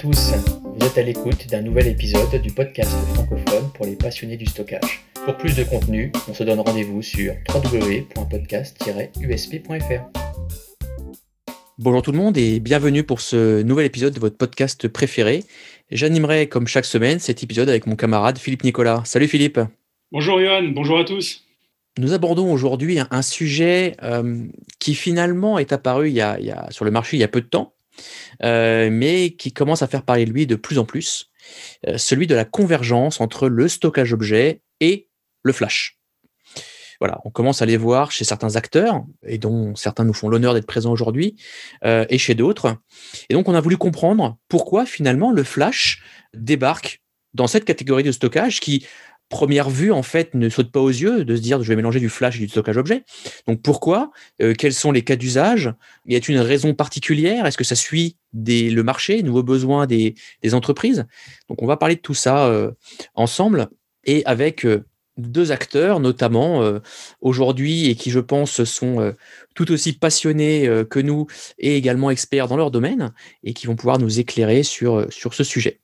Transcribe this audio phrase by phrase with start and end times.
[0.00, 0.32] tous,
[0.64, 5.04] vous êtes à l'écoute d'un nouvel épisode du podcast francophone pour les passionnés du stockage.
[5.26, 10.00] Pour plus de contenu, on se donne rendez-vous sur www.podcast-usp.fr.
[11.76, 15.44] Bonjour tout le monde et bienvenue pour ce nouvel épisode de votre podcast préféré.
[15.90, 19.02] J'animerai comme chaque semaine cet épisode avec mon camarade Philippe Nicolas.
[19.04, 19.60] Salut Philippe.
[20.12, 21.44] Bonjour Johan, bonjour à tous.
[21.98, 24.46] Nous abordons aujourd'hui un, sujet euh,
[24.78, 26.38] qui finalement est apparu il y, a,
[26.70, 27.74] sur le marché il y a peu de temps,
[28.42, 31.30] mais qui commence à faire parler de lui de plus en plus,
[31.86, 35.08] euh, celui de la convergence entre le stockage objet et
[35.42, 35.98] le flash.
[37.00, 40.52] Voilà, on commence à les voir chez certains acteurs, et dont certains nous font l'honneur
[40.52, 41.34] d'être présents aujourd'hui,
[41.82, 42.76] et chez d'autres.
[43.30, 46.02] Et donc, on a voulu comprendre pourquoi finalement le flash
[46.34, 47.00] débarque
[47.32, 48.86] dans cette catégorie de stockage qui,
[49.30, 52.00] première vue, en fait, ne saute pas aux yeux de se dire je vais mélanger
[52.00, 53.04] du flash et du stockage objet.
[53.46, 54.10] Donc pourquoi
[54.42, 55.72] euh, Quels sont les cas d'usage?
[56.06, 57.46] Y a-t-il une raison particulière?
[57.46, 60.14] Est-ce que ça suit le marché, nouveaux besoins des,
[60.52, 61.06] entreprises?
[61.48, 62.72] Donc on va parler de tout ça euh,
[63.14, 63.68] ensemble
[64.04, 64.84] et avec euh,
[65.16, 66.62] deux acteurs, notamment
[67.20, 69.14] aujourd'hui, et qui, je pense, sont
[69.54, 71.26] tout aussi passionnés que nous
[71.58, 73.12] et également experts dans leur domaine,
[73.44, 75.80] et qui vont pouvoir nous éclairer sur ce sujet.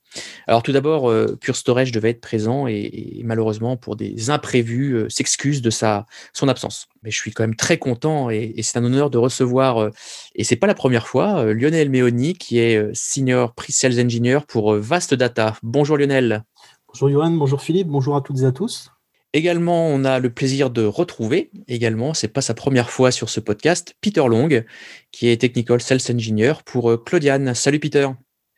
[0.46, 5.08] Alors tout d'abord, euh, Pure Storage devait être présent et, malheureusement pour des imprévus euh,
[5.08, 6.88] s'excuse de sa son absence.
[7.02, 9.90] Mais je suis quand même très content et, c'est un honneur de recevoir euh,
[10.34, 15.14] et c'est pas la première fois Lionel Meoni qui est senior pre-sales engineer pour Vast
[15.14, 15.56] Data.
[15.62, 16.44] Bonjour Lionel.
[16.88, 18.90] Bonjour Johan, bonjour Philippe, bonjour à toutes et à tous.
[19.32, 23.38] Également, on a le plaisir de retrouver, également, c'est pas sa première fois sur ce
[23.40, 24.48] podcast, Peter Long,
[25.10, 27.52] qui est Technical Sales Engineer pour Claudiane.
[27.54, 28.08] Salut Peter.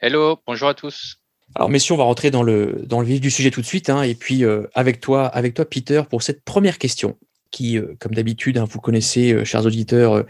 [0.00, 1.18] Hello, bonjour à tous.
[1.58, 3.90] Alors, messieurs, on va rentrer dans le, dans le vif du sujet tout de suite.
[3.90, 7.18] Hein, et puis, euh, avec, toi, avec toi, Peter, pour cette première question,
[7.50, 10.24] qui, euh, comme d'habitude, hein, vous connaissez, euh, chers auditeurs,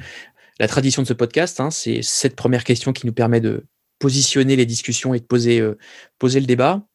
[0.59, 1.61] la tradition de ce podcast.
[1.61, 3.67] Hein, c'est cette première question qui nous permet de
[3.99, 5.61] positionner les discussions et de poser,
[6.19, 6.87] poser le débat.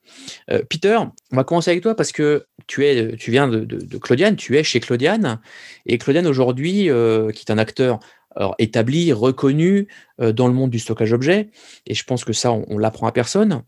[0.70, 0.98] Peter,
[1.32, 4.58] on va commencer avec toi parce que tu, es, tu viens de, de, Claudiane, tu
[4.58, 5.42] es chez Claudiane.
[5.86, 6.84] Et Claudiane, aujourd'hui,
[7.34, 8.00] qui est un acteur
[8.58, 11.50] établi, reconnu dans le monde du stockage objet,
[11.86, 13.64] et je pense que ça, on, on l'apprend à personne.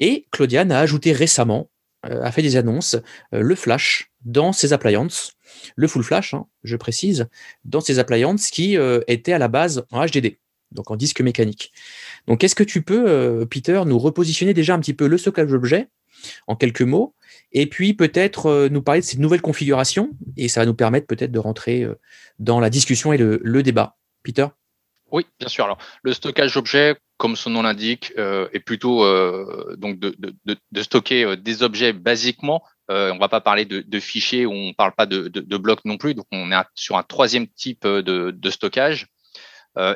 [0.00, 1.70] Et Claudiane a ajouté récemment,
[2.06, 2.96] euh, a fait des annonces,
[3.34, 5.32] euh, le flash dans ses appliances,
[5.76, 7.26] le full flash, hein, je précise,
[7.64, 10.38] dans ses appliances qui euh, étaient à la base en HDD,
[10.72, 11.72] donc en disque mécanique.
[12.26, 15.88] Donc, est-ce que tu peux, Peter, nous repositionner déjà un petit peu le stockage d'objets
[16.46, 17.14] en quelques mots,
[17.52, 21.30] et puis peut-être nous parler de ces nouvelles configurations, et ça va nous permettre peut-être
[21.30, 21.86] de rentrer
[22.38, 23.96] dans la discussion et le, débat.
[24.22, 24.46] Peter?
[25.16, 25.64] Oui, bien sûr.
[25.64, 30.56] Alors, le stockage d'objets, comme son nom l'indique, euh, est plutôt euh, donc de, de,
[30.70, 32.62] de, stocker euh, des objets basiquement.
[32.90, 36.12] On va pas parler de, de fichiers, on parle pas de, blocs non plus.
[36.14, 39.06] Donc, on est sur un troisième type de, stockage.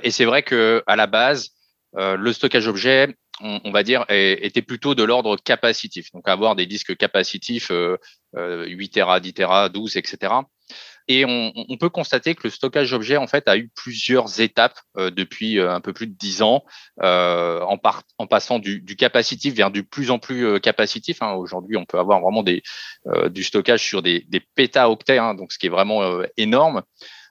[0.02, 1.50] Et c'est vrai que à la base,
[1.94, 6.10] le stockage objet, on, on, va dire, était plutôt de l'ordre capacitif.
[6.12, 7.70] Donc, avoir des disques capacitifs
[8.34, 10.32] 8 Tera, 10 Tera, 12, etc.
[11.12, 15.10] Et on, peut constater que le stockage d'objets en fait a eu plusieurs étapes euh,
[15.10, 16.62] depuis euh, un peu plus de dix ans,
[17.02, 21.20] euh, en, passant du, capacitif vers du plus en plus capacitif.
[21.20, 21.32] Hein.
[21.32, 25.70] Aujourd'hui, on peut avoir vraiment du stockage sur des, pétaoctets, hein, donc ce qui est
[25.70, 26.82] vraiment énorme.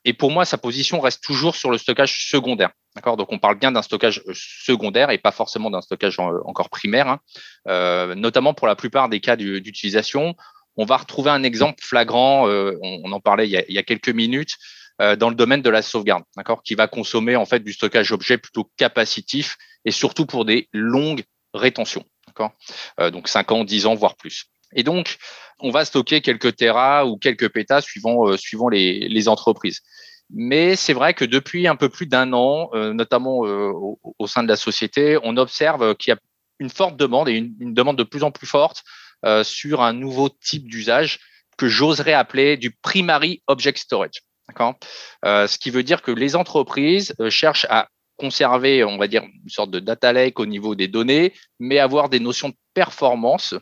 [0.03, 2.71] Et pour moi, sa position reste toujours sur le stockage secondaire.
[3.05, 8.15] Donc, on parle bien d'un stockage secondaire et pas forcément d'un stockage encore primaire, hein.
[8.15, 10.35] notamment pour la plupart des cas d'utilisation
[10.77, 14.55] on va retrouver un exemple flagrant, euh, on, en parlait il y a, quelques minutes,
[15.01, 18.11] euh, dans le domaine de la sauvegarde, d'accord, qui va consommer en fait du stockage
[18.11, 22.05] objet plutôt capacitif et surtout pour des longues rétentions,
[22.99, 24.45] euh, donc 5 ans, 10 ans, voire plus.
[24.73, 25.17] Et donc,
[25.59, 29.81] on va stocker quelques terras ou quelques pétas suivant les, entreprises.
[30.29, 34.55] Mais c'est vrai que depuis un peu plus d'un an, notamment au, sein de la
[34.55, 36.19] société, on observe qu'il y a
[36.59, 38.83] une forte demande et une demande de plus en plus forte
[39.25, 41.19] euh, sur un nouveau type d'usage
[41.57, 44.23] que j'oserais appeler du primary object storage.
[45.25, 49.23] Euh, Ce qui veut dire que les entreprises euh, cherchent à conserver, on va dire,
[49.23, 53.55] une sorte de data lake au niveau des données, mais avoir des notions de performance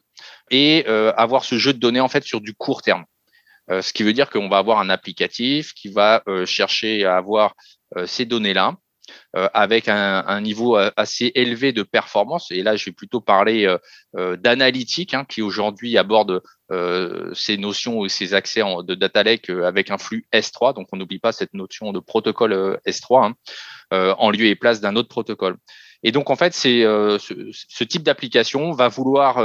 [0.49, 0.83] et
[1.15, 3.05] avoir ce jeu de données en fait sur du court terme.
[3.69, 7.53] ce qui veut dire qu'on va avoir un applicatif qui va chercher à avoir
[8.07, 8.77] ces données-là
[9.53, 12.51] avec un, niveau euh, assez élevé de performance.
[12.51, 13.77] Et là, je vais plutôt parler
[14.17, 16.41] euh, d'analytique, hein, qui aujourd'hui aborde
[17.33, 20.75] ces notions et ces accès de data lake avec un flux S3.
[20.75, 23.31] Donc, on n'oublie pas cette notion de protocole S3
[23.91, 25.55] hein, en lieu et place d'un autre protocole.
[26.03, 29.37] Et donc, en fait, ce, type d'application va vouloir,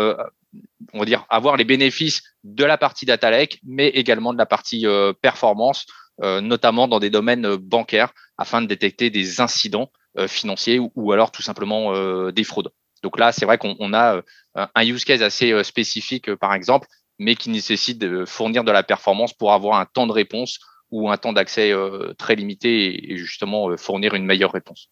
[0.93, 4.47] on va dire, avoir les bénéfices de la partie data lake, mais également de la
[4.47, 4.85] partie
[5.21, 10.79] performance euh, notamment dans des domaines euh, bancaires, afin de détecter des incidents euh, financiers
[10.79, 11.93] ou, alors tout simplement
[12.31, 12.71] des fraudes.
[13.03, 14.23] Donc là, c'est vrai qu'on a
[14.55, 16.87] un use case assez spécifique, par exemple,
[17.19, 20.61] mais qui nécessite de fournir de la performance pour avoir un temps de réponse
[20.93, 21.73] ou un temps d'accès
[22.17, 24.89] très limité et justement fournir une meilleure réponse.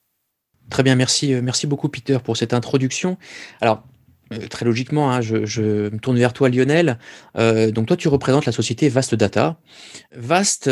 [0.71, 3.17] Très bien, merci, merci beaucoup Peter pour cette introduction.
[3.61, 3.85] Alors,
[4.49, 6.99] très logiquement, hein, je, me tourne vers toi Lionel.
[7.37, 9.59] donc toi, tu représentes la société Vast Data.
[10.15, 10.71] Vast,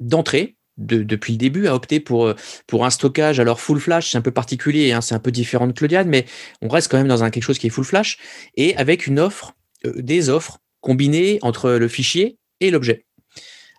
[0.00, 2.32] d'entrée, depuis le début, a opté pour,
[2.66, 3.40] pour un stockage.
[3.40, 6.26] Alors, full flash, c'est un peu particulier, hein, c'est un peu différent de Claudian, mais
[6.60, 8.18] on reste quand même dans un, quelque chose qui est full flash,
[8.56, 9.54] et avec une offre,
[9.84, 13.06] des offres combinées entre le fichier et l'objet.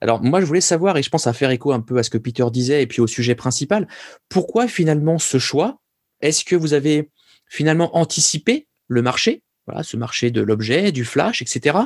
[0.01, 2.09] Alors moi, je voulais savoir, et je pense à faire écho un peu à ce
[2.09, 3.87] que Peter disait, et puis au sujet principal,
[4.29, 5.79] pourquoi finalement ce choix?
[6.21, 7.09] Est-ce que vous avez
[7.47, 11.77] finalement anticipé le marché voilà, ce marché de l'objet, du flash, etc.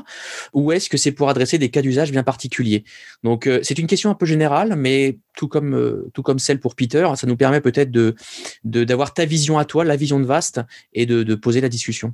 [0.54, 2.84] Ou est-ce que c'est pour adresser des cas d'usage bien particuliers?
[3.24, 6.60] Donc, euh, c'est une question un peu générale, mais tout comme, euh, tout comme celle
[6.60, 8.16] pour Peter, ça nous permet peut-être de,
[8.64, 10.62] d'avoir ta vision à toi, la vision de Vast,
[10.94, 12.14] et de poser la discussion.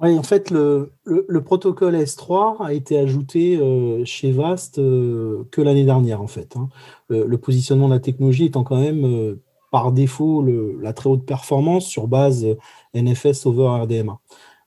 [0.00, 0.90] Oui, en fait, le,
[1.44, 6.56] protocole S3 a été ajouté euh, chez Vast que l'année dernière, en fait.
[6.56, 6.68] Hein.
[7.08, 9.36] Le, positionnement de la technologie étant quand même,
[9.72, 10.46] par défaut,
[10.80, 12.46] la très haute performance sur base
[12.94, 14.18] NFS over RDMA.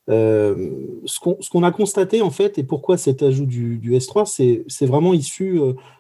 [0.08, 4.26] ce qu'on a constaté, en fait, et pourquoi cet ajout du, du S3,
[4.68, 5.60] c'est vraiment issu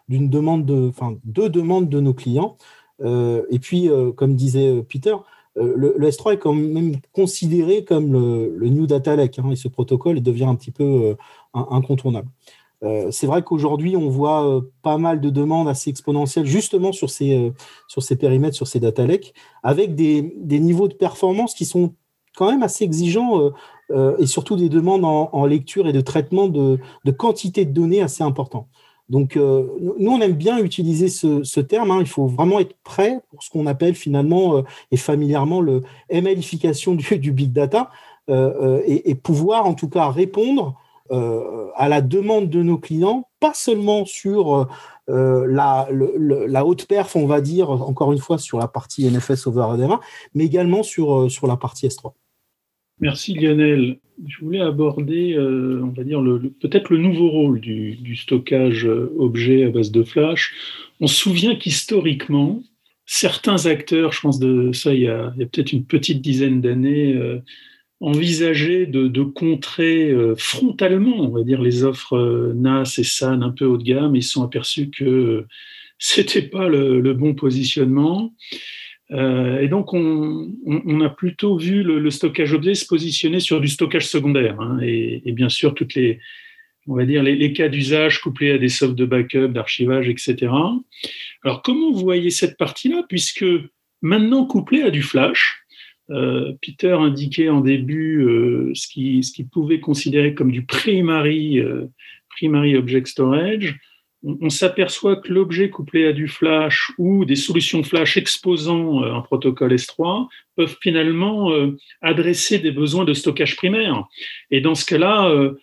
[0.09, 2.57] d'une demande de, enfin, deux demandes de nos clients.
[3.03, 5.15] et puis, comme disait Peter,
[5.57, 9.67] euh, le, S3 est quand même considéré comme le, New Data Lake, hein, et ce
[9.67, 11.15] protocole devient un petit peu euh,
[11.53, 12.27] incontournable.
[12.83, 17.53] Euh, c'est vrai qu'aujourd'hui, on voit pas mal de demandes assez exponentielles justement sur ces,
[17.87, 19.33] sur ces périmètres, sur ces data lakes,
[19.63, 20.21] avec des,
[20.59, 21.93] niveaux de performance qui sont
[22.35, 23.51] quand même assez exigeants
[24.19, 28.23] et surtout des demandes en, lecture et de traitement de, de quantité de données assez
[28.23, 28.67] importantes.
[29.09, 29.67] Donc, euh,
[29.99, 31.91] nous, on aime bien utiliser ce, terme.
[31.91, 31.99] Hein.
[32.01, 34.61] Il faut vraiment être prêt pour ce qu'on appelle finalement euh,
[34.91, 37.89] et familièrement le MLification du, big data
[38.29, 40.75] euh, et, pouvoir en tout cas répondre
[41.11, 44.67] à la demande de nos clients, pas seulement sur
[45.07, 49.61] la, la, haute perf, on va dire, encore une fois, sur la partie NFS over
[49.61, 49.99] RDMA,
[50.33, 52.13] mais également sur, sur la partie S3.
[52.99, 56.23] Merci Lionel je voulais aborder, euh, on va dire,
[56.61, 60.53] peut-être le nouveau rôle du, stockage euh, objet à base de flash.
[60.99, 62.63] On se souvient qu'historiquement,
[63.05, 67.39] certains acteurs, je pense de ça il y a, peut-être une petite dizaine d'années, euh,
[67.99, 73.77] envisageaient de, contrer frontalement, on va dire, les offres NAS et SAN un peu haut
[73.77, 74.15] de gamme.
[74.15, 75.45] Ils se sont aperçus que
[75.97, 78.33] c'était pas le, bon positionnement.
[79.11, 84.07] Euh, et donc, on, a plutôt vu le, stockage objet se positionner sur du stockage
[84.07, 84.59] secondaire.
[84.59, 86.19] Hein, et, bien sûr, toutes les,
[86.87, 90.51] on va dire, les, cas d'usage couplés à des softs de backup, d'archivage, etc.
[91.43, 93.03] Alors, comment vous voyez cette partie-là?
[93.07, 93.45] Puisque
[94.01, 95.61] maintenant, couplé à du flash,
[96.09, 101.61] euh, Peter indiquait en début euh, ce qu'il pouvait considérer comme du primary,
[102.29, 103.77] primary object storage
[104.25, 109.21] on, s'aperçoit que l'objet couplé à du flash ou des solutions flash exposant euh, un
[109.21, 114.05] protocole S3 peuvent finalement euh, adresser des besoins de stockage primaire.
[114.51, 115.57] Et dans ce cas-là, euh,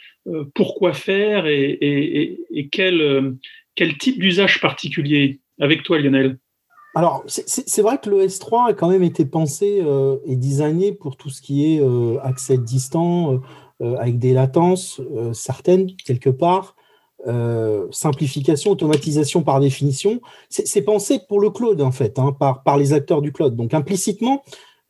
[0.54, 2.38] pourquoi faire et,
[2.70, 3.34] quel,
[3.74, 6.38] quel type d'usage particulier Avec toi, Lionel?
[6.94, 9.82] Alors, c'est vrai que le S3 a quand même été pensé
[10.26, 11.82] et designé pour tout ce qui est
[12.22, 13.40] accès distant,
[13.80, 15.00] avec des latences
[15.32, 16.76] certaines, quelque part,
[17.28, 22.92] euh, simplification, automatisation par définition, c'est pensé pour le cloud en fait, hein, par, les
[22.92, 23.54] acteurs du cloud.
[23.54, 24.42] Donc implicitement,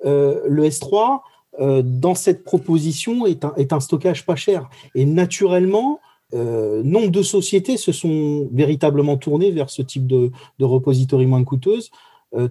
[0.06, 1.20] euh, le S3
[1.60, 4.70] euh, dans cette proposition est un, stockage pas cher.
[4.94, 6.00] Et naturellement,
[6.32, 11.90] nombre de sociétés se sont véritablement tournées vers ce type de, de repository moins coûteuse,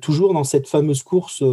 [0.02, 1.44] toujours dans cette fameuse course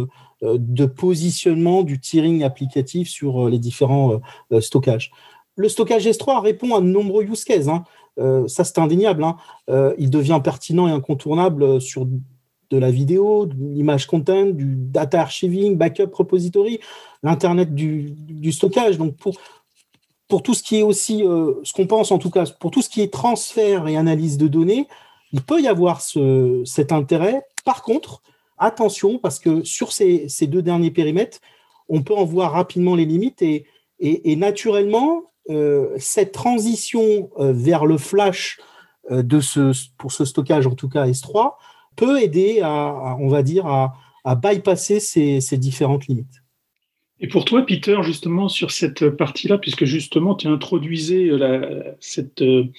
[0.43, 4.21] de positionnement du tiering applicatif sur les différents
[4.59, 5.11] stockages.
[5.59, 7.67] Le stockage S3 répond à de nombreux use cases.
[7.67, 7.83] Hein.
[8.17, 9.23] Euh, ça c'est indéniable.
[9.23, 9.37] Hein.
[9.69, 15.21] Euh, il devient pertinent et incontournable sur de la vidéo, de l'image content, du data
[15.21, 16.79] archiving, backup repository,
[17.23, 18.15] l'internet du,
[18.51, 18.97] stockage.
[18.97, 19.35] Donc pour
[20.27, 22.83] pour tout ce qui est aussi, euh, ce qu'on pense en tout cas, pour tout
[22.83, 24.87] ce qui est transfert et analyse de données,
[25.31, 27.43] il peut y avoir cet intérêt.
[27.65, 28.21] Par contre,
[28.59, 31.39] attention, parce que sur ces, deux derniers périmètres,
[31.87, 33.65] on peut en voir rapidement les limites et,
[33.99, 35.38] et naturellement, euh,
[35.97, 38.59] cette transition euh, vers le flash
[39.11, 41.55] euh, de ce, pour ce stockage, en tout cas S3,
[41.95, 43.95] peut aider à, on va dire, à,
[44.35, 46.43] bypasser ces, différentes limites.
[47.19, 51.29] Et pour toi, Peter, justement, sur cette partie-là, puisque justement tu introduisais
[51.99, 52.69] cette, on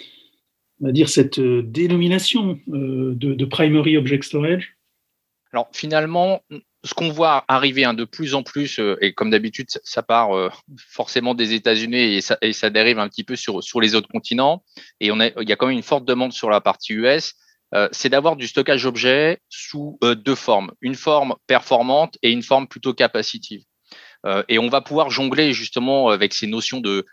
[0.80, 4.76] va dire, cette dénomination de, primary object storage
[5.52, 6.40] Alors finalement,
[6.84, 10.36] ce qu'on voit arriver hein, de plus en plus, euh, et comme d'habitude, ça, part
[10.36, 13.94] euh, forcément des États-Unis et ça, et ça, dérive un petit peu sur, sur les
[13.94, 14.64] autres continents.
[15.00, 17.34] Et on a, il y a quand même une forte demande sur la partie US.
[17.74, 22.66] Euh, c'est d'avoir du stockage objet sous deux formes, une forme performante et une forme
[22.66, 23.62] plutôt capacitive.
[24.48, 27.06] et on va pouvoir jongler justement avec ces notions de,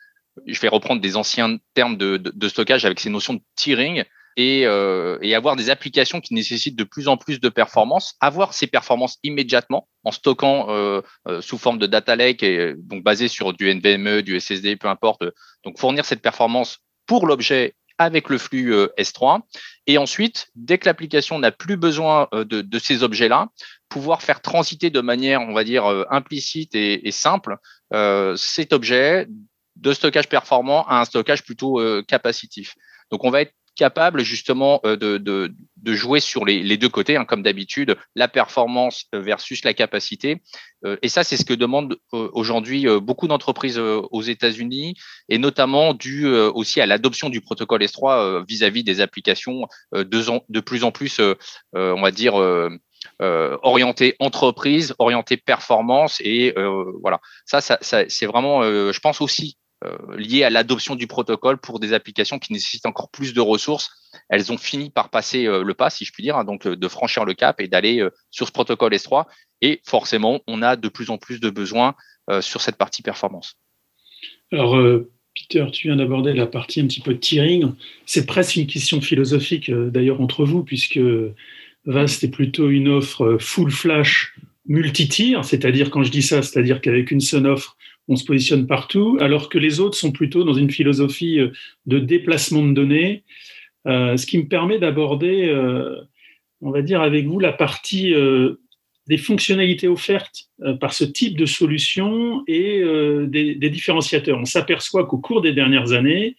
[0.47, 4.03] je vais reprendre des anciens termes de, de, de stockage avec ces notions de tiering,
[4.39, 8.67] euh, et, avoir des applications qui nécessitent de plus en plus de performance, avoir ces
[8.67, 13.53] performances immédiatement en stockant euh, euh, sous forme de data lake et donc basé sur
[13.53, 15.23] du NVMe, du SSD, peu importe.
[15.63, 16.77] Donc fournir cette performance
[17.07, 19.41] pour l'objet avec le flux S3.
[19.87, 23.47] Et ensuite, dès que l'application n'a plus besoin de, ces objets-là,
[23.89, 27.57] pouvoir faire transiter de manière, on va dire, implicite et, et simple
[28.35, 29.25] cet objet
[29.77, 32.75] de stockage performant à un stockage plutôt capacitif.
[33.09, 37.23] Donc, on va être capable justement euh, de, de, jouer sur les, deux côtés, hein,
[37.23, 40.41] comme d'habitude, la performance euh, versus la capacité.
[40.83, 44.95] Euh, et ça, c'est ce que demandent aujourd'hui beaucoup d'entreprises aux États-Unis,
[45.29, 50.91] et notamment dû aussi à l'adoption du protocole S3 vis-à-vis des applications de, plus en
[50.91, 51.21] plus,
[51.73, 54.93] on va dire, euh, orienté entreprise,
[55.45, 56.53] performance et
[57.01, 57.19] voilà.
[57.45, 59.66] Ça, c'est vraiment, je pense aussi euh,
[60.17, 63.91] liées à l'adoption du protocole pour des applications qui nécessitent encore plus de ressources.
[64.29, 66.75] Elles ont fini par passer euh, le pas, si je puis dire, hein, donc euh,
[66.75, 69.25] de franchir le cap et d'aller sur ce protocole S3.
[69.61, 71.95] Et forcément, on a de plus en plus de besoins
[72.41, 73.55] sur cette partie performance.
[74.51, 74.77] Alors,
[75.33, 77.71] Peter, tu viens d'aborder la partie un petit peu de tiering.
[78.05, 80.99] C'est presque une question philosophique d'ailleurs entre vous, puisque
[81.85, 84.35] VAST est plutôt une offre full flash
[84.67, 89.17] multi-tier, c'est-à-dire quand je dis ça, c'est-à-dire qu'avec une seule offre, on se positionne partout,
[89.19, 91.51] alors que les autres sont plutôt dans une philosophie euh,
[91.85, 93.23] de déplacement de données,
[93.87, 95.95] euh, ce qui me permet d'aborder, euh,
[96.61, 98.13] on va dire avec vous, la partie
[99.07, 100.49] des fonctionnalités offertes
[100.81, 102.83] par ce type de solution et
[103.27, 104.39] des, différenciateurs.
[104.39, 106.35] On s'aperçoit qu'au cours des dernières années,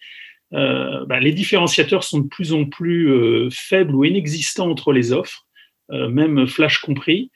[0.51, 5.47] bah, les différenciateurs sont de plus en plus faibles ou inexistants entre les offres,
[5.89, 7.31] même Flash compris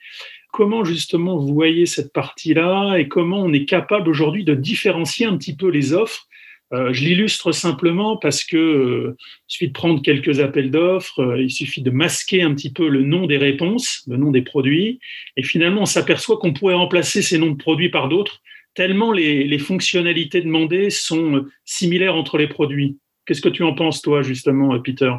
[0.54, 5.36] comment justement vous voyez cette partie-là et comment on est capable aujourd'hui de différencier un
[5.36, 6.28] petit peu les offres?
[6.72, 9.16] Euh, je l'illustre simplement parce que euh,
[9.48, 13.26] suffit prendre quelques appels d'offres, euh, il suffit de masquer un petit peu le nom
[13.26, 15.00] des réponses, le nom des produits,
[15.36, 18.40] et finalement on s'aperçoit qu'on pourrait remplacer ces noms de produits par d'autres,
[18.74, 22.96] tellement les, les fonctionnalités demandées sont similaires entre les produits.
[23.26, 25.12] Qu'est-ce que tu en penses toi justement, Peter?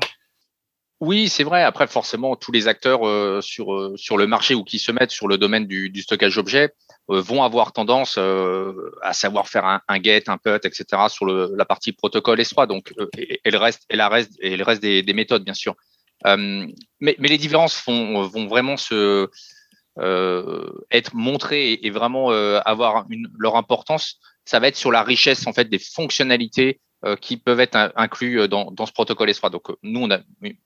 [1.05, 1.61] Oui, c'est vrai.
[1.61, 5.11] Après, forcément, tous les acteurs euh, sur, euh, sur le marché ou qui se mettent
[5.11, 6.73] sur le domaine du, stockage d'objets
[7.11, 10.85] euh, vont avoir tendance à savoir faire un, get, un put, etc.
[11.09, 12.67] sur le, la partie protocole S3.
[12.67, 15.75] Donc, et, le reste, et reste, et le reste des, des méthodes, bien sûr.
[16.25, 19.29] mais, les différences vont, vraiment se
[20.91, 24.19] être montrées et, vraiment avoir une, leur importance.
[24.43, 26.79] Ça va être sur la richesse en fait des fonctionnalités
[27.15, 29.51] qui peuvent être inclus euh, dans, ce protocole S3.
[29.51, 30.19] Donc, euh, nous, on a,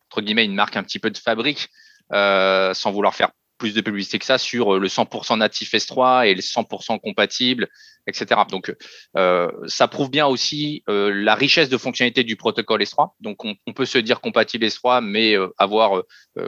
[0.09, 1.69] entre guillemets, une marque un petit peu de fabrique,
[2.13, 6.33] euh, sans vouloir faire plus de publicité que ça, sur le 100% natif S3 et
[6.33, 7.67] le 100% compatible,
[8.07, 8.41] etc.
[8.49, 8.73] Donc,
[9.17, 13.11] euh, ça prouve bien aussi euh, la richesse de fonctionnalités du protocole S3.
[13.19, 16.03] Donc, on, on peut se dire compatible S3, mais avoir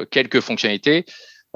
[0.09, 1.05] quelques fonctionnalités.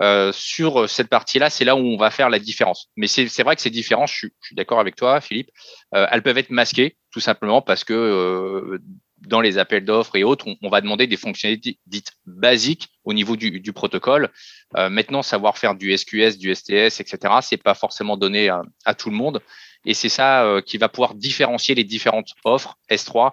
[0.01, 2.89] Euh, sur cette partie-là, c'est là où on va faire la différence.
[2.97, 5.49] Mais c'est vrai que ces différences, je suis, d'accord avec toi, Philippe,
[5.93, 8.79] euh, elles peuvent être masquées tout simplement parce que euh,
[9.21, 13.37] dans les appels d'offres et autres, on, va demander des fonctionnalités dites basiques au niveau
[13.37, 14.29] du, protocole.
[14.73, 19.09] Maintenant, savoir faire du SQS, du STS, etc., c'est pas forcément donné à, à, tout
[19.09, 19.41] le monde.
[19.85, 23.31] Et c'est ça qui va pouvoir différencier les différentes offres S3,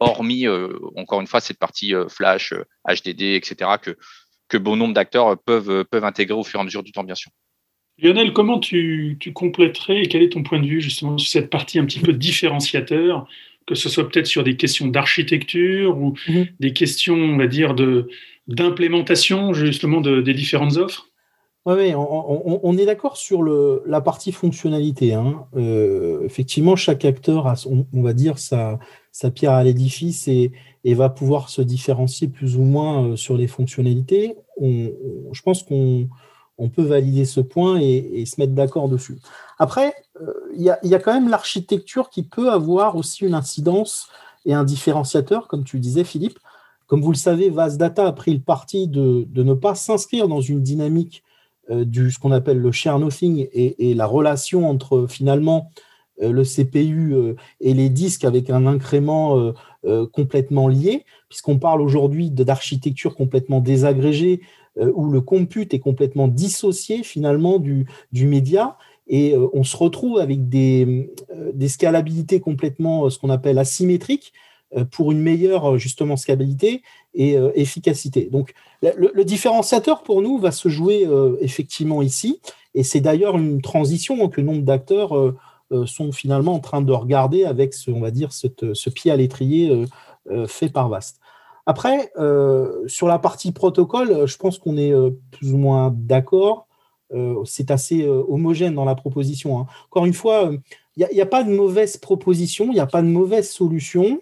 [0.00, 0.46] hormis,
[0.96, 2.52] encore une fois, cette partie Flash,
[2.86, 3.96] HDD, etc., que
[4.50, 7.14] que bon nombre d'acteurs peuvent, peuvent intégrer au fur et à mesure du temps, bien
[7.14, 7.30] sûr.
[8.02, 11.50] Lionel, comment tu, tu compléterais et quel est ton point de vue justement sur cette
[11.50, 13.26] partie un petit peu différenciateur,
[13.66, 16.42] que ce soit peut-être sur des questions d'architecture ou mmh.
[16.60, 17.74] des questions, on va dire,
[18.46, 21.09] d'implémentation justement de, des différentes offres?
[21.66, 25.12] Oui, on, est d'accord sur la partie fonctionnalité.
[25.12, 25.46] Hein.
[25.56, 28.78] Euh, effectivement, chaque acteur a, on, va dire, sa,
[29.34, 30.52] pierre à l'édifice et,
[30.84, 34.36] va pouvoir se différencier plus ou moins euh, sur les fonctionnalités.
[34.56, 34.90] On,
[35.32, 36.08] je pense qu'on
[36.56, 39.18] on peut valider ce point et, se mettre d'accord dessus.
[39.58, 44.08] Après, euh, il y, a, quand même l'architecture qui peut avoir aussi une incidence
[44.46, 46.38] et un différenciateur, comme tu disais, Philippe.
[46.86, 50.62] Comme vous le savez, Data a pris le parti de, ne pas s'inscrire dans une
[50.62, 51.22] dynamique
[51.68, 55.70] du ce qu'on appelle le share nothing et, et, la relation entre finalement
[56.20, 59.52] euh, le CPU euh, et les disques avec un incrément
[60.12, 64.42] complètement lié, puisqu'on parle aujourd'hui d'architecture complètement désagrégée
[64.76, 68.76] où le compute est complètement dissocié finalement du, du média.
[69.08, 71.10] Et on se retrouve avec des,
[71.54, 74.34] des scalabilités complètement ce qu'on appelle asymétriques
[74.90, 76.82] pour une meilleure justement scalabilité
[77.14, 78.28] et efficacité.
[78.30, 81.08] Donc le, différenciateur pour nous va se jouer
[81.40, 82.40] effectivement ici
[82.74, 85.12] et c'est d'ailleurs une transition que nombre d'acteurs
[85.72, 89.16] euh, sont finalement en train de regarder avec, ce, on va dire, ce pied à
[89.16, 89.86] l'étrier euh,
[90.30, 91.20] euh, fait par Vast.
[91.66, 92.12] Après,
[92.88, 94.92] sur la partie protocole, je pense qu'on est
[95.30, 96.66] plus ou moins d'accord.
[97.44, 99.60] c'est assez homogène dans la proposition.
[99.60, 99.66] Hein.
[99.88, 100.50] Encore une fois,
[100.96, 104.20] il n'y a, pas de mauvaise proposition, il n'y a pas de mauvaise solution.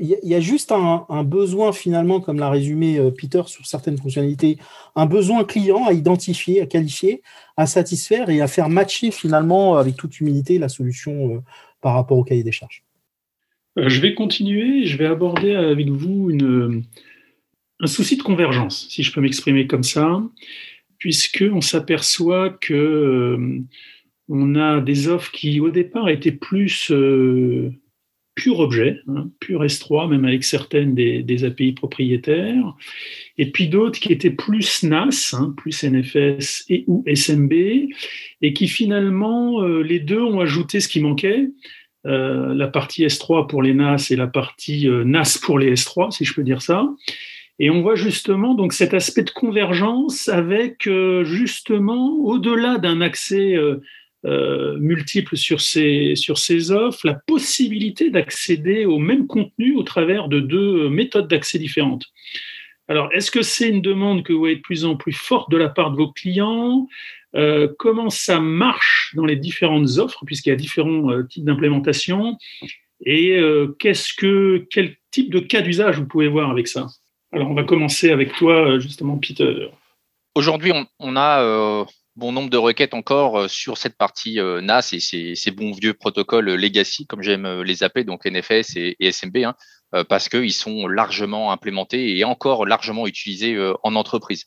[0.00, 4.58] Il y, a juste un, besoin finalement, comme l'a résumé Peter sur certaines fonctionnalités,
[4.94, 7.22] un besoin client à identifier, à qualifier,
[7.60, 11.38] à satisfaire et à faire matcher finalement avec toute humilité la solution euh,
[11.80, 12.82] par rapport au cahier des charges.
[13.78, 16.30] Euh, je vais continuer, je vais aborder avec vous
[17.80, 20.22] un souci de convergence, si je peux m'exprimer comme ça,
[20.98, 23.60] puisqu'on s'aperçoit que euh,
[24.28, 26.92] on a des offres qui au départ étaient plus
[28.34, 32.74] pur objet, hein, pur S3, même avec certaines des, API propriétaires,
[33.38, 38.68] et puis d'autres qui étaient plus NAS, hein, plus NFS et ou SMB, et qui
[38.68, 41.48] finalement, euh, les deux ont ajouté ce qui manquait,
[42.06, 46.10] euh, la partie S3 pour les NAS et la partie euh, NAS pour les S3,
[46.10, 46.88] si je peux dire ça.
[47.58, 50.88] Et on voit justement donc cet aspect de convergence avec
[51.24, 53.54] justement au-delà d'un accès
[54.26, 60.28] euh, multiples sur ces, sur ces offres, la possibilité d'accéder au même contenu au travers
[60.28, 62.04] de deux méthodes d'accès différentes.
[62.88, 65.56] Alors, est-ce que c'est une demande que vous voyez de plus en plus forte de
[65.56, 66.86] la part de vos clients?
[67.34, 72.36] Euh, Comment ça marche dans les différentes offres, puisqu'il y a différents euh, types d'implémentation?
[73.06, 73.40] Et
[73.78, 76.88] qu'est-ce que, quel type de cas d'usage vous pouvez voir avec ça?
[77.32, 79.70] Alors, on va commencer avec toi, justement, Peter.
[80.34, 81.86] Aujourd'hui, on, on, a
[82.20, 85.94] bon nombre de requêtes encore euh, sur cette partie euh, NAS et ces, bons vieux
[85.94, 89.54] protocoles euh, legacy, comme j'aime les appeler, donc NFS et, SMB, hein,
[90.08, 94.44] parce qu'ils sont largement implémentés et encore largement utilisés en entreprise.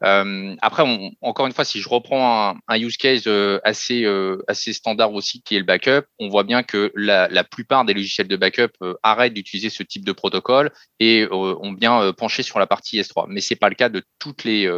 [0.00, 0.84] après,
[1.20, 3.26] encore une fois, si je reprends un, use case
[3.64, 4.06] assez,
[4.46, 8.28] assez standard aussi, qui est le backup, on voit bien que la, plupart des logiciels
[8.28, 8.70] de backup
[9.02, 13.26] arrêtent d'utiliser ce type de protocole et ont bien penché sur la partie S3.
[13.28, 14.70] Mais c'est pas le cas de toutes les,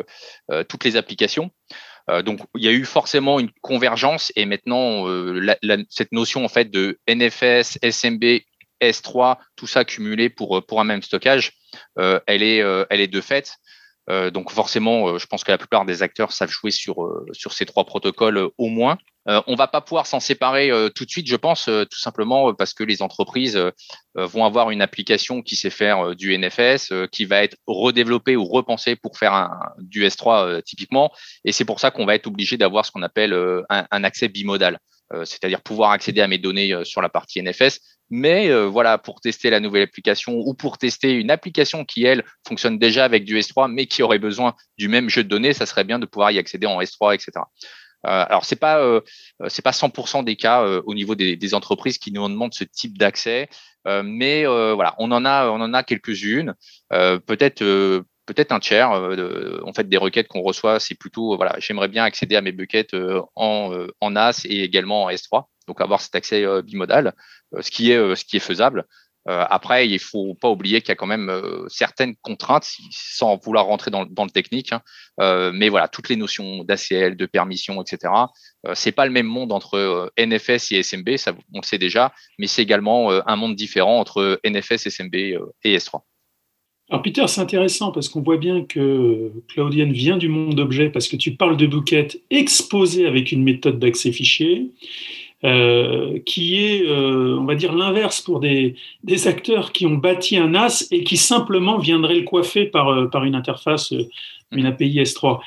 [0.66, 1.50] toutes les applications.
[2.11, 5.55] Euh, donc il y a eu forcément une convergence et maintenant euh,
[5.88, 8.40] cette notion en fait de NFS, SMB,
[8.83, 11.53] S3, tout ça cumulé pour pour un même stockage,
[11.99, 12.59] euh, elle est
[12.90, 13.57] elle est de fait.
[14.33, 16.96] donc forcément, je pense que la plupart des acteurs savent jouer sur
[17.33, 18.99] sur ces trois protocoles au moins.
[19.28, 21.98] Euh, on va pas pouvoir s'en séparer euh, tout de suite, je pense, euh, tout
[21.98, 23.59] simplement parce que les entreprises
[24.14, 28.96] vont avoir une application qui sait faire du NFS, qui va être redéveloppée ou repensée
[28.96, 31.12] pour faire un, du S3 typiquement.
[31.44, 33.33] Et c'est pour ça qu'on va être obligé d'avoir ce qu'on appelle
[33.68, 34.80] un, accès bimodal,
[35.24, 37.78] c'est-à-dire pouvoir accéder à mes données sur la partie NFS.
[38.11, 42.78] Mais voilà, pour tester la nouvelle application ou pour tester une application qui, elle, fonctionne
[42.78, 45.85] déjà avec du S3, mais qui aurait besoin du même jeu de données, ça serait
[45.85, 47.44] bien de pouvoir y accéder en S3, etc.
[48.06, 49.00] Euh, alors c'est pas euh,
[49.48, 52.64] c'est pas 100% des cas euh, au niveau des, des, entreprises qui nous demandent ce
[52.64, 53.48] type d'accès,
[53.86, 56.54] mais voilà, on en a on en a quelques-unes,
[56.90, 57.64] peut-être
[58.26, 58.90] peut-être un tiers.
[58.90, 62.94] en fait, des requêtes qu'on reçoit, c'est plutôt voilà, j'aimerais bien accéder à mes buckets
[63.36, 67.14] en en NAS et également en S3, donc avoir cet accès bimodal,
[67.60, 68.86] ce qui est ce qui est faisable.
[69.28, 73.37] Euh, après, il faut pas oublier qu'il y a quand même euh, certaines contraintes, sans
[73.37, 74.72] vouloir rentrer dans, le technique.
[74.72, 74.80] Hein.
[75.20, 78.12] Euh, mais voilà, toutes les notions d'ACL, de permission, etc.
[78.74, 82.46] c'est pas le même monde entre NFS et SMB, ça on le sait déjà, mais
[82.46, 86.00] c'est également un monde différent entre NFS, SMB et S3.
[86.90, 91.06] Alors Peter, c'est intéressant parce qu'on voit bien que Claudienne vient du monde d'objets parce
[91.06, 94.72] que tu parles de bouquettes exposées avec une méthode d'accès fichier.
[95.42, 98.74] Euh, qui est, euh, on va dire, l'inverse pour des,
[99.05, 103.07] des, acteurs qui ont bâti un NAS et qui simplement viendraient le coiffer par, euh,
[103.07, 103.94] par une interface,
[104.53, 105.40] une API S3.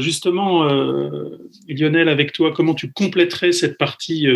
[0.00, 0.64] justement,
[1.68, 4.26] Lionel, avec toi, comment tu compléterais cette partie,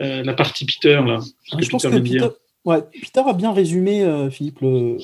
[0.00, 1.20] la partie Peter là
[1.56, 2.26] Je pense que Peter,
[2.64, 4.96] ouais, Peter, a bien résumé, Philippe, le,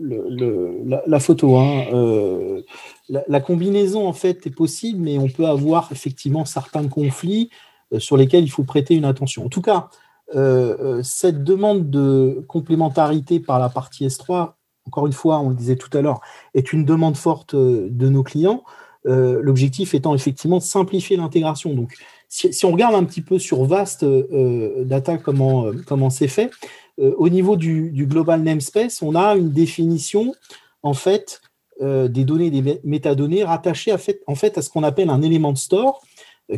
[0.00, 1.56] le, la, photo.
[1.56, 2.62] Hein.
[3.10, 7.50] La, la, combinaison, en fait, est possible, mais on peut avoir effectivement certains conflits
[7.98, 9.46] sur lesquels il faut prêter une attention.
[9.46, 9.88] En tout cas,
[10.34, 14.52] euh, euh, cette demande de complémentarité par la partie S3,
[14.86, 16.20] encore une fois, on le disait tout à l'heure,
[16.54, 18.62] est une demande forte de nos clients.
[19.04, 21.72] L'objectif étant effectivement de simplifier l'intégration.
[21.72, 21.94] Donc,
[22.28, 26.50] si, on regarde un petit peu sur Vast Data comment comment c'est fait,
[26.98, 30.34] au niveau du, du, global namespace, on a une définition
[30.82, 31.40] en fait
[31.80, 35.52] des données, des métadonnées rattachées à fait, en fait à ce qu'on appelle un élément
[35.52, 36.02] de store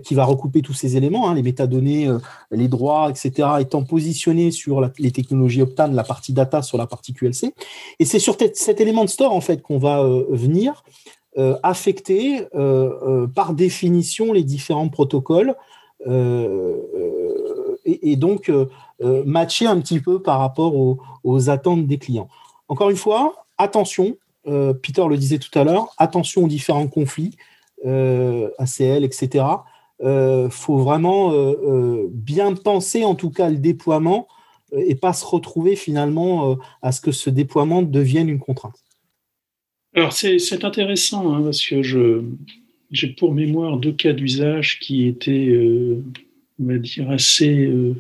[0.05, 2.09] qui va recouper tous ces éléments, hein, les métadonnées,
[2.51, 7.13] les droits, etc., étant positionnés sur les technologies Optane, la partie data sur la partie
[7.13, 7.55] QLC.
[7.99, 10.85] Et c'est sur cet élément de store en fait qu'on va venir
[11.63, 12.47] affecter
[13.35, 15.57] par définition les différents protocoles
[17.85, 18.67] et, donc euh,
[19.03, 22.29] euh, matcher un petit peu par rapport aux, attentes des clients.
[22.69, 27.37] Encore une fois, attention, euh, Peter le disait tout à l'heure, attention aux différents conflits,
[27.85, 29.45] ACL, etc.
[30.03, 31.33] Il faut vraiment
[32.11, 34.29] bien penser en tout cas le déploiement
[34.73, 38.79] et pas se retrouver finalement à ce que ce déploiement devienne une contrainte.
[39.95, 41.83] Alors c'est intéressant hein, parce que
[42.91, 45.55] j'ai pour mémoire deux cas d'usage qui étaient
[46.61, 47.95] on va dire, assez, euh,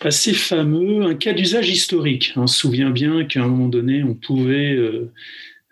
[0.00, 2.32] assez fameux, un cas d'usage historique.
[2.36, 4.76] On se souvient bien qu'à un moment donné, on pouvait,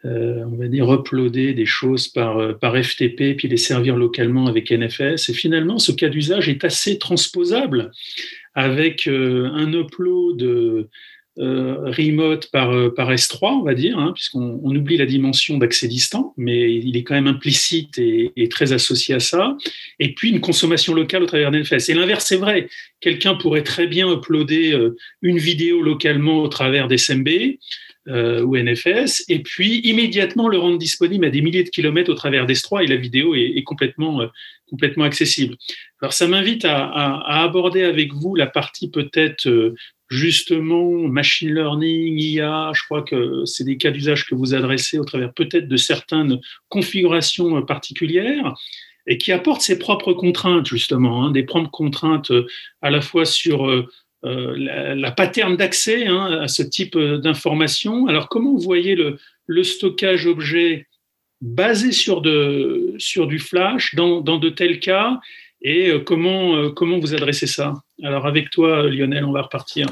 [0.04, 4.46] euh, euh, on va dire, uploader des choses par, par FTP, puis les servir localement
[4.46, 5.28] avec NFS.
[5.28, 7.90] Et finalement, ce cas d'usage est assez transposable
[8.54, 10.88] avec un upload
[11.40, 15.58] euh, remote par, euh, par S3, on va dire, hein, puisqu'on on oublie la dimension
[15.58, 19.56] d'accès distant, mais il est quand même implicite et, très associé à ça.
[19.98, 21.88] Et puis une consommation locale au travers d'NFS.
[21.88, 22.68] Et l'inverse est vrai.
[23.00, 27.28] Quelqu'un pourrait très bien uploader euh, une vidéo localement au travers d'SMB
[28.06, 32.46] ou NFS, et puis immédiatement le rendre disponible à des milliers de kilomètres au travers
[32.46, 34.20] d'S3 et la vidéo est, complètement,
[34.68, 35.56] complètement accessible.
[36.02, 39.74] Alors ça m'invite à, aborder avec vous la partie peut-être
[40.10, 45.04] justement machine learning, IA, je crois que c'est des cas d'usage que vous adressez au
[45.04, 48.54] travers peut-être de certaines configurations particulières
[49.06, 52.46] et qui apportent ses propres contraintes, justement, hein, des propres contraintes euh,
[52.82, 53.86] à la fois sur euh, euh,
[54.24, 58.06] la, la, pattern d'accès hein, à ce type d'information.
[58.06, 60.86] Alors, comment vous voyez le, le, stockage objet
[61.40, 65.20] basé sur, du flash dans, de tels cas?
[65.64, 67.74] Et euh, comment, euh, vous adressez ça?
[68.02, 69.86] Alors avec toi, Lionel, on va repartir.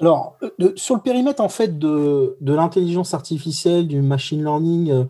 [0.00, 0.38] Alors,
[0.76, 5.04] sur le périmètre en fait de, l'intelligence artificielle, du machine learning, euh,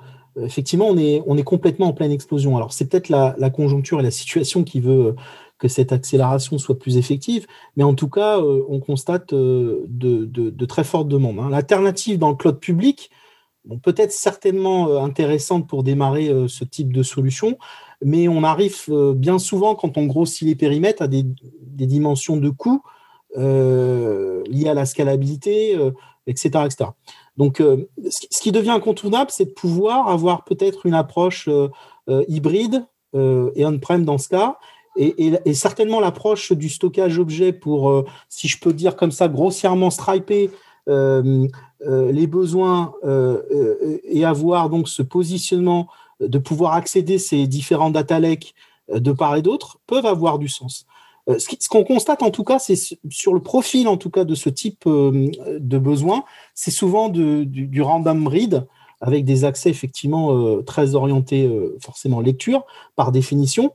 [0.44, 2.56] effectivement, on est, complètement en pleine explosion.
[2.56, 5.14] Alors, c'est peut-être la, conjoncture et la situation qui veut
[5.62, 7.46] que cette accélération soit plus effective,
[7.76, 11.38] mais en tout cas, on constate de, de, très fortes demandes.
[11.38, 11.50] Hein.
[11.50, 13.10] L'alternative dans le cloud public,
[13.84, 17.56] peut-être certainement intéressante pour démarrer ce type de solution,
[18.04, 22.50] mais on arrive euh, bien souvent, quand on grossit les périmètres, à des, dimensions de
[22.50, 22.82] coûts
[23.36, 25.72] euh, liées à la scalabilité,
[26.26, 26.90] etc., euh, etc.
[27.36, 27.62] Donc,
[28.10, 31.48] ce qui devient incontournable, c'est de pouvoir avoir peut-être une approche
[32.28, 34.58] hybride et on-prem dans ce cas,
[34.96, 40.50] et, certainement l'approche du stockage objet pour, si je peux dire comme ça, grossièrement striper
[40.86, 42.92] les besoins
[44.04, 45.88] et avoir donc ce positionnement
[46.20, 48.54] de pouvoir accéder à ces différents data lakes
[48.90, 50.86] euh, de part et d'autre peuvent avoir du sens.
[51.28, 52.76] Euh, ce qu'on constate en tout cas, c'est
[53.10, 56.24] sur le profil en tout cas de ce type euh, de besoin,
[56.54, 58.66] c'est souvent du, random read
[59.00, 61.50] avec des accès effectivement très orientés
[61.80, 63.72] forcément lecture par définition.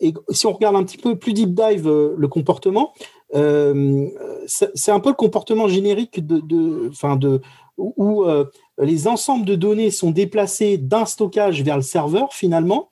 [0.00, 2.92] Et si on regarde un petit peu plus deep dive le comportement,
[3.32, 7.40] c'est un peu le comportement générique de, de, de
[7.76, 8.24] où
[8.78, 12.90] les ensembles de données sont déplacés d'un stockage vers le serveur finalement.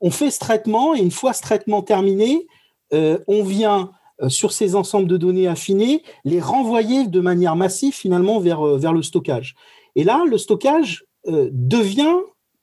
[0.00, 2.46] On fait ce traitement et une fois ce traitement terminé,
[2.92, 7.94] euh, on vient euh, sur ces ensembles de données affinés les renvoyer de manière massive
[7.94, 9.54] finalement vers, euh, vers le stockage.
[9.94, 12.16] Et là, le stockage devient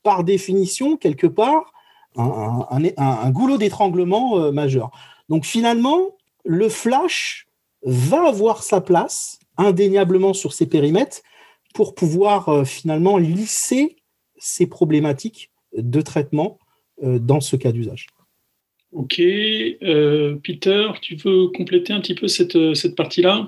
[0.03, 1.71] par définition quelque part
[2.15, 2.65] un,
[2.97, 4.91] un goulot d'étranglement majeur.
[5.29, 7.47] Donc finalement, le flash
[7.83, 11.21] va avoir sa place indéniablement sur ces périmètres
[11.73, 13.97] pour pouvoir euh, finalement lisser
[14.37, 16.59] ces problématiques de traitement
[17.03, 18.07] euh, dans ce cas d'usage.
[18.91, 19.19] Ok.
[19.19, 23.47] Euh, Peter, tu veux compléter un petit peu cette, cette partie-là?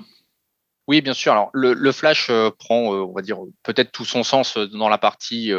[0.86, 1.32] Oui, bien sûr.
[1.32, 5.52] Alors, le, flash prend, on va dire, peut-être tout son sens dans la partie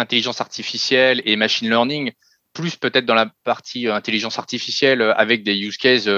[0.00, 2.12] intelligence artificielle et machine learning,
[2.52, 6.08] plus peut-être dans la partie intelligence artificielle avec des use cases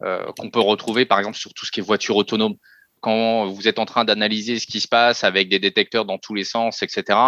[0.00, 2.56] qu'on peut retrouver, par exemple, sur tout ce qui est voiture autonome
[3.00, 6.34] quand vous êtes en train d'analyser ce qui se passe avec des détecteurs dans tous
[6.34, 7.18] les sens, etc.,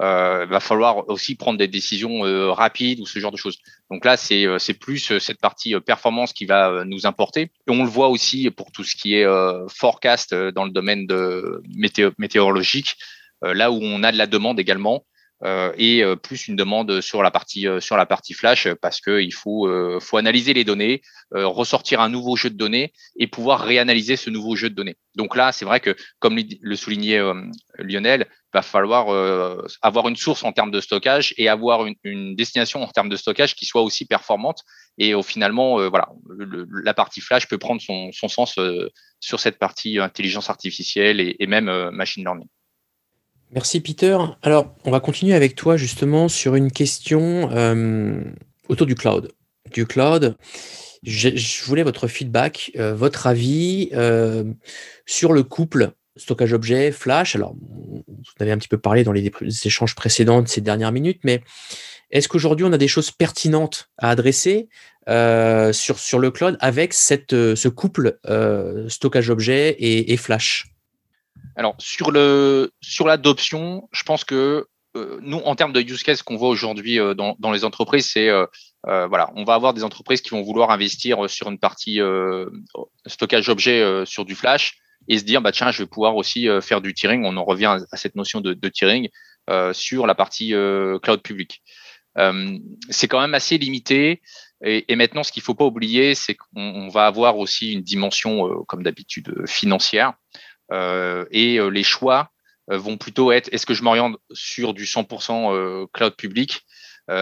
[0.00, 3.58] euh, va falloir aussi prendre des décisions euh, rapides ou ce genre de choses.
[3.90, 7.50] Donc là, c'est euh, plus euh, cette partie performance qui va nous importer.
[7.68, 9.26] On le voit aussi pour tout ce qui est
[9.68, 12.96] forecast dans le domaine de météo, météorologique,
[13.42, 15.04] là où on a de la demande également.
[15.44, 19.00] Euh, et euh, plus une demande sur la partie euh, sur la partie flash parce
[19.00, 19.68] que il faut
[20.00, 24.56] faut analyser les données, ressortir un nouveau jeu de données et pouvoir réanalyser ce nouveau
[24.56, 24.96] jeu de données.
[25.14, 27.20] Donc là, c'est vrai que comme le soulignait
[27.78, 29.08] Lionel, va falloir
[29.82, 33.54] avoir une source en termes de stockage et avoir une, destination en termes de stockage
[33.54, 34.62] qui soit aussi performante.
[34.96, 36.08] Et au finalement, voilà,
[36.82, 38.58] la partie flash peut prendre son, son sens
[39.20, 42.48] sur cette partie intelligence artificielle et, et même machine learning.
[43.52, 44.18] Merci Peter.
[44.42, 48.22] Alors, on va continuer avec toi justement sur une question euh,
[48.68, 49.32] autour du cloud.
[49.72, 50.36] Du cloud,
[51.02, 54.44] je, voulais votre feedback, euh, votre avis euh,
[55.06, 57.36] sur le couple stockage objet, flash.
[57.36, 58.04] Alors, vous
[58.40, 59.30] avez un petit peu parlé dans les,
[59.64, 61.42] échanges précédents de ces dernières minutes, mais
[62.10, 64.68] est-ce qu'aujourd'hui on a des choses pertinentes à adresser
[65.06, 68.18] sur, le cloud avec ce couple
[68.88, 70.66] stockage objet et flash?
[71.58, 76.22] Alors sur le sur l'adoption, je pense que euh, nous, en termes de use case
[76.22, 78.46] qu'on voit aujourd'hui euh, dans, dans, les entreprises, c'est euh,
[78.84, 82.00] voilà, on va avoir des entreprises qui vont vouloir investir sur une partie
[83.06, 86.80] stockage objet sur du flash et se dire bah tiens, je vais pouvoir aussi faire
[86.80, 87.24] du tiering.
[87.26, 89.08] On en revient à, cette notion de, de tiering
[89.72, 90.54] sur la partie
[91.02, 91.60] cloud public.
[92.88, 94.22] c'est quand même assez limité.
[94.64, 98.64] Et, et maintenant, ce qu'il faut pas oublier, c'est qu'on va avoir aussi une dimension,
[98.68, 100.14] comme d'habitude, financière.
[100.72, 102.30] Euh, et euh, les choix
[102.70, 106.64] euh, vont plutôt être est-ce que je m'oriente sur du 100% cloud public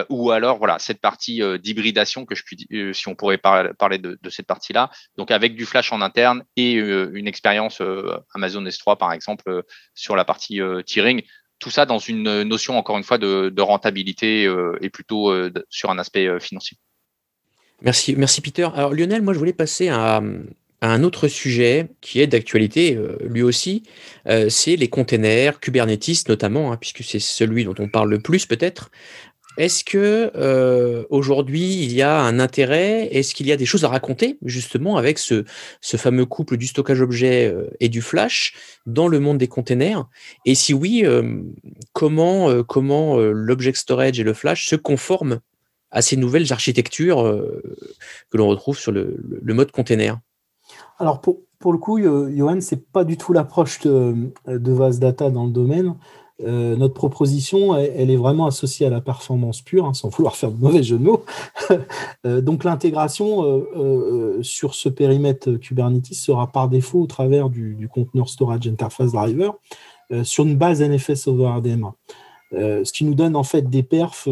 [0.08, 4.48] ou alors voilà cette partie d'hybridation que je puis si on pourrait parler de, cette
[4.48, 7.80] partie là donc avec du flash en interne et une expérience
[8.34, 9.62] Amazon S3 par exemple
[9.94, 11.22] sur la partie tiering
[11.60, 15.32] tout ça dans une notion encore une fois de, de rentabilité et plutôt
[15.70, 16.76] sur un aspect financier.
[17.80, 18.68] Merci merci Peter.
[18.74, 20.20] Alors Lionel moi je voulais passer à
[20.82, 23.82] un autre sujet qui est d'actualité euh, lui aussi,
[24.28, 28.46] euh, c'est les containers, Kubernetes notamment, hein, puisque c'est celui dont on parle le plus
[28.46, 28.90] peut-être.
[29.58, 33.08] Est-ce que euh, aujourd'hui il y a un intérêt?
[33.10, 35.44] Est-ce qu'il y a des choses à raconter justement avec ce,
[35.80, 38.52] fameux couple du stockage objet et du flash
[38.84, 40.04] dans le monde des containers?
[40.44, 41.06] Et si oui,
[41.94, 42.50] comment
[43.16, 45.40] l'object storage et le flash se conforment
[45.90, 47.22] à ces nouvelles architectures
[48.30, 50.20] que l'on retrouve sur le mode container?
[50.98, 55.00] Alors, pour, pour le coup, Johan, ce n'est pas du tout l'approche de, de Vast
[55.00, 55.94] Data dans le domaine.
[56.44, 60.50] Euh, notre proposition, elle, est vraiment associée à la performance pure, hein, sans vouloir faire
[60.50, 61.24] de mauvais jeu de mots.
[62.24, 67.88] Euh, donc l'intégration euh, sur ce périmètre Kubernetes sera par défaut au travers du, du
[67.88, 69.54] Container Storage Interface Driver
[70.22, 71.94] sur une base NFS over RDMA.
[72.52, 74.28] ce qui nous donne en fait des perfs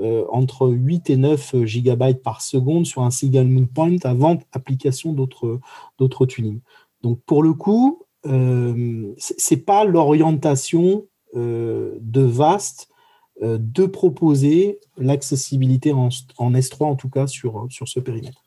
[0.00, 6.26] euh, entre 8 et 9 gigabytes par seconde sur un single point avant application d'autres
[6.26, 6.60] tunings.
[7.02, 12.88] Donc pour le coup, euh, ce n'est pas l'orientation euh, de VAST
[13.42, 18.42] de proposer l'accessibilité en, en, S3 en tout cas sur ce périmètre.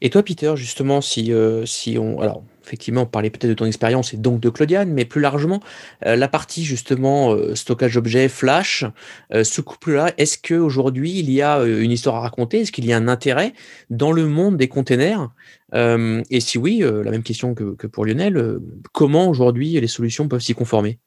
[0.00, 1.32] Et toi, Peter, justement, si,
[1.64, 2.20] si on.
[2.20, 5.60] Alors, effectivement, parlait peut-être de ton expérience et donc de Claudiane, mais plus largement,
[6.04, 8.84] euh, la partie justement euh, stockage objet, flash,
[9.32, 12.60] euh, ce couple-là, est-ce qu'aujourd'hui il y a une histoire à raconter?
[12.60, 13.52] Est-ce qu'il y a un intérêt
[13.88, 15.30] dans le monde des containers?
[15.74, 18.58] Et si oui, la même question que, pour Lionel,
[18.92, 20.98] comment aujourd'hui les solutions peuvent s'y conformer?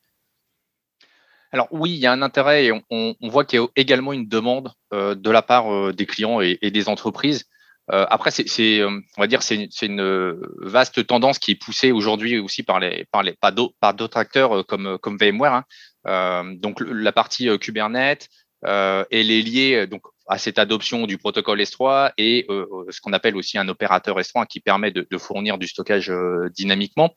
[1.52, 4.28] Alors oui, il y a un intérêt et on, voit qu'il y a également une
[4.28, 7.46] demande de la part des clients et des entreprises
[7.92, 11.92] euh, après, c'est, euh, on va dire, c'est une, euh, vaste tendance qui est poussée
[11.92, 15.64] aujourd'hui aussi par les, par les, par d'autres acteurs comme, comme VMware.
[16.06, 16.56] Hein.
[16.56, 18.30] donc la partie Kubernetes,
[18.64, 23.58] elle est liée donc à cette adoption du protocole S3 et ce qu'on appelle aussi
[23.58, 26.12] un opérateur S3 qui permet de, fournir du stockage
[26.54, 27.16] dynamiquement.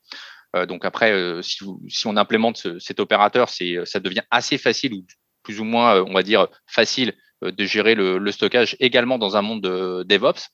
[0.68, 1.62] donc après, si,
[2.06, 5.06] on implémente cet opérateur, ça devient assez facile ou
[5.42, 9.42] plus ou moins, on va dire, facile de gérer le, le, stockage également dans un
[9.42, 10.48] monde de DevOps.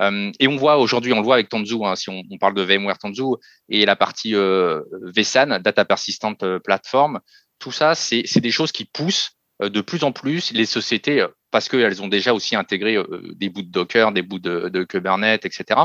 [0.00, 2.62] Euh, et on voit aujourd'hui, on le voit avec Tanzu, hein, si on, parle de
[2.62, 3.36] VMware Tanzu
[3.68, 4.80] et la partie euh,
[5.14, 7.20] vSAN, Data Persistent euh, Platform,
[7.58, 9.32] tout ça, c'est des choses qui poussent
[9.62, 12.96] de plus en plus les sociétés, parce qu'elles ont déjà aussi intégré
[13.34, 15.78] des bouts de Docker, des bouts de, de Kubernetes, etc.,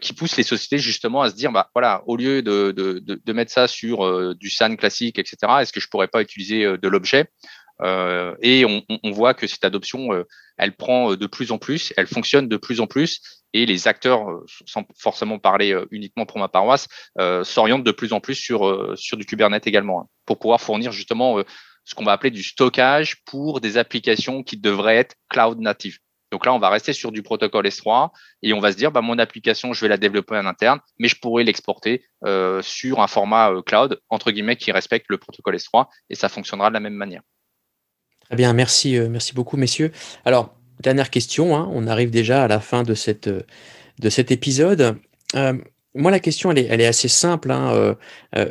[0.00, 3.32] qui poussent les sociétés justement à se dire, bah voilà, au lieu de, de, de
[3.32, 7.30] mettre ça sur du SAN classique, etc., est-ce que je pourrais pas utiliser de l'objet?
[7.82, 10.24] Et on, voit que cette adoption, euh,
[10.56, 13.20] elle prend euh, de plus en plus, elle fonctionne de plus en plus,
[13.52, 14.26] et les acteurs,
[14.66, 16.88] sans forcément parler uniquement pour ma paroisse,
[17.42, 21.42] s'orientent de plus en plus sur du Kubernetes également, hein, pour pouvoir fournir justement
[21.84, 25.98] ce qu'on va appeler du stockage pour des applications qui devraient être cloud native.
[26.32, 28.10] Donc là, on va rester sur du protocole S3
[28.42, 31.08] et on va se dire, bah, mon application, je vais la développer en interne, mais
[31.08, 35.86] je pourrais l'exporter euh, sur un format cloud, entre guillemets, qui respecte le protocole S3
[36.10, 37.22] et ça fonctionnera de la même manière.
[38.28, 39.92] Très bien, merci, merci beaucoup, messieurs.
[40.24, 42.94] Alors, dernière question, hein, on arrive déjà à la fin de,
[43.98, 44.98] de cet épisode.
[45.94, 47.50] moi, la question, elle est, assez simple.
[47.52, 47.96] Hein,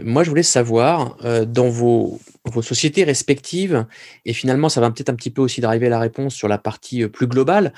[0.03, 3.85] moi, je voulais savoir, dans vos, vos sociétés respectives,
[4.23, 6.57] et finalement, ça va peut-être un petit peu aussi d'arriver à la réponse sur la
[6.57, 7.73] partie plus globale,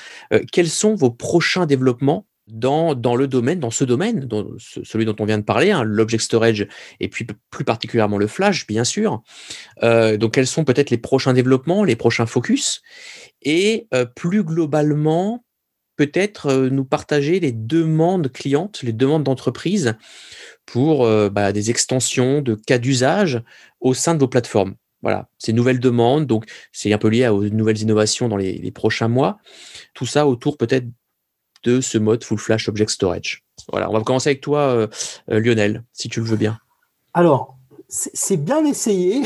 [0.52, 5.16] quels sont vos prochains développements dans, dans le domaine, dans ce domaine, dans celui dont
[5.20, 6.68] on vient de parler, hein, l'object storage
[7.00, 9.22] et puis plus particulièrement le flash, bien sûr.
[9.84, 12.82] Euh, donc, quels sont peut-être les prochains développements, les prochains focus?
[13.42, 15.44] Et euh, plus globalement,
[15.98, 19.96] peut-être euh, nous partager les demandes clientes, les demandes d'entreprise
[20.66, 23.42] pour bah, des extensions de cas d'usage
[23.80, 24.76] au sein de vos plateformes.
[25.02, 28.72] Voilà, ces nouvelles demandes, donc c'est un peu lié aux nouvelles innovations dans les, les
[28.72, 29.38] prochains mois.
[29.94, 30.86] Tout ça autour peut-être
[31.68, 33.44] de ce mode Full Flash Object Storage.
[33.72, 34.88] Voilà, on va commencer avec toi, euh,
[35.30, 36.60] euh, Lionel, si tu le veux bien.
[37.14, 37.58] Alors,
[37.90, 39.24] c'est bien essayé.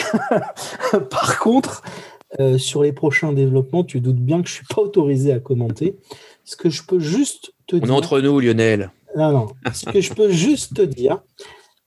[1.11, 1.83] Par contre,
[2.39, 5.39] euh, sur les prochains développements, tu doutes bien que je ne suis pas autorisé à
[5.39, 5.97] commenter.
[6.43, 7.85] Ce que je peux juste te dire.
[7.85, 8.89] On est entre nous, Lionel.
[9.15, 9.47] Non, non.
[9.71, 11.21] Ce que je peux juste te dire,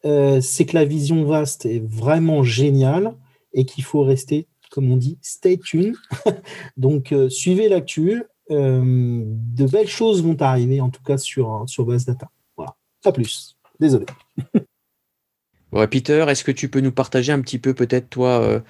[0.04, 3.14] c'est que la vision vaste est vraiment géniale
[3.54, 5.96] et qu'il faut rester, comme on dit, stay tuned.
[6.76, 8.22] Donc, suivez l'actu.
[8.50, 12.28] Euh, de belles choses vont arriver, en tout cas sur, sur Base Data.
[12.56, 13.56] Voilà, pas plus.
[13.80, 14.06] Désolé.
[15.72, 18.60] Ouais, Peter, est-ce que tu peux nous partager un petit peu peut-être toi euh,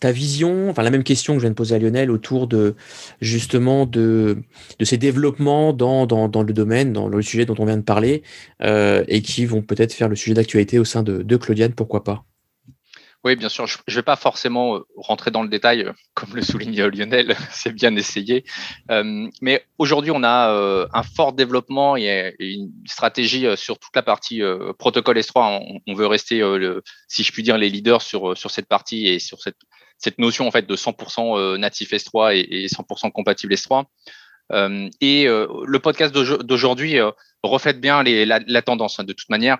[0.00, 2.74] ta vision, enfin la même question que je viens de poser à Lionel autour de
[3.22, 4.42] justement de,
[4.82, 8.22] ces développements dans, le domaine, dans le sujet dont on vient de parler,
[8.62, 12.04] euh, et qui vont peut-être faire le sujet d'actualité au sein de, de Claudiane, pourquoi
[12.04, 12.26] pas?
[13.24, 13.66] Oui, bien sûr.
[13.66, 17.36] Je ne vais pas forcément euh, rentrer dans le détail, euh, comme le souligne Lionel,
[17.50, 18.44] c'est bien essayé.
[18.90, 24.42] Euh, mais aujourd'hui, on a un fort développement et une stratégie sur toute la partie
[24.78, 25.80] protocole S3.
[25.86, 26.42] On, veut rester,
[27.08, 29.56] si je puis dire, les leaders sur, sur cette partie et sur cette,
[29.98, 33.84] cette notion en fait de 100% natif S3 et, 100% compatible S3.
[35.00, 36.98] et le podcast d'aujourd'hui
[37.42, 39.00] reflète bien la, tendance.
[39.00, 39.58] Hein, de toute manière,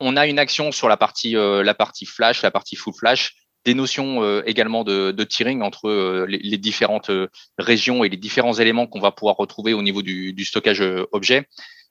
[0.00, 3.34] on a une action sur la partie, euh, la partie flash, la partie full flash,
[3.64, 7.10] des notions euh, également de, de, tiering entre euh, les, différentes
[7.58, 10.82] régions et les différents éléments qu'on va pouvoir retrouver au niveau du, du stockage
[11.12, 11.48] objet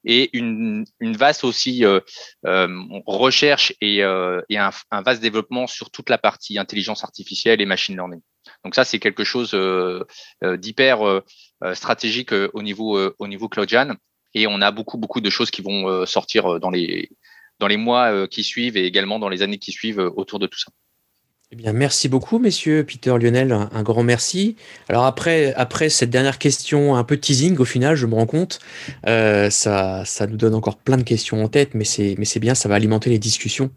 [0.07, 1.83] et une, vaste aussi
[2.43, 4.71] recherche et, un,
[5.03, 8.21] vaste développement sur toute la partie intelligence artificielle et machine learning.
[8.63, 9.57] Donc ça, c'est quelque chose
[10.43, 11.21] d'hyper
[11.73, 13.95] stratégique au niveau au niveau CloudJan
[14.35, 17.09] et on a beaucoup beaucoup de choses qui vont sortir dans les
[17.59, 20.39] dans les mois euh, qui suivent et également dans les années qui suivent euh, autour
[20.39, 20.71] de tout ça.
[21.51, 22.83] Eh bien, merci beaucoup, messieurs.
[22.83, 24.55] Peter, Lionel, un, grand merci.
[24.89, 28.59] Alors après, après cette dernière question, un peu teasing au final, je me rends compte,
[29.05, 32.39] euh, ça, ça nous donne encore plein de questions en tête, mais c'est, mais c'est
[32.39, 33.69] bien, ça va alimenter les discussions.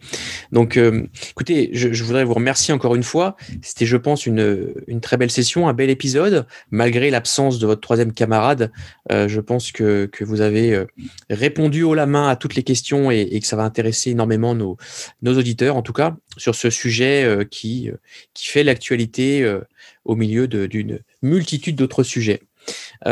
[0.51, 3.37] Donc, euh, écoutez, je, je, voudrais vous remercier encore une fois.
[3.61, 7.83] C'était, je pense, une, une très belle session, un bel épisode, malgré l'absence de votre
[7.83, 8.73] troisième camarade.
[9.13, 10.87] Euh, je pense que, que vous avez euh,
[11.29, 14.55] répondu haut la main à toutes les questions et, et que ça va intéresser énormément
[14.55, 14.79] nos,
[15.21, 17.91] nos auditeurs, en tout cas, sur ce sujet euh, euh, qui
[18.35, 19.61] fait l'actualité euh,
[20.05, 22.41] au milieu d'une multitude d'autres sujets.
[23.07, 23.11] Et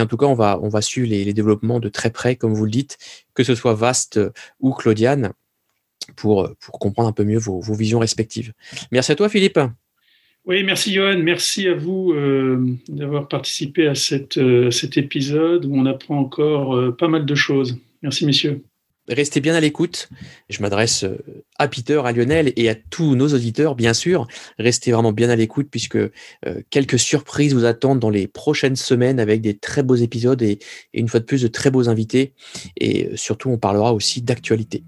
[0.00, 2.70] en tout cas, on va, on suivre les, développements de très près, comme vous le
[2.70, 2.98] dites,
[3.32, 4.20] que ce soit Vast
[4.60, 5.32] ou Claudiane,
[6.14, 8.52] pour, comprendre un peu mieux vos, visions respectives.
[8.92, 9.58] Merci à toi, Philippe.
[10.44, 12.14] Oui, merci Johan, merci à vous
[12.88, 14.36] d'avoir participé à cet
[14.96, 17.78] épisode où on apprend encore pas mal de choses.
[18.02, 18.62] Merci messieurs.
[19.08, 20.08] Restez bien à l'écoute.
[20.50, 21.16] Je m'adresse euh,
[21.58, 24.26] à Peter, à Lionel et à tous nos auditeurs, bien sûr.
[24.58, 26.10] Restez vraiment bien à l'écoute puisque euh,
[26.70, 30.58] quelques surprises vous attendent dans les prochaines semaines avec des très beaux épisodes et,
[30.92, 32.34] une fois de plus de très beaux invités.
[32.76, 34.84] Et euh, surtout, on parlera aussi d'actualité.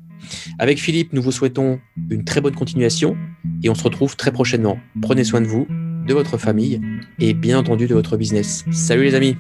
[0.59, 1.81] Avec Philippe, nous vous souhaitons
[2.11, 3.17] une très bonne continuation
[3.63, 4.79] et on se retrouve très prochainement.
[5.01, 5.67] Prenez soin de vous,
[6.07, 6.81] de votre famille
[7.19, 8.67] et bien entendu de votre business.
[8.71, 9.37] Salut les amis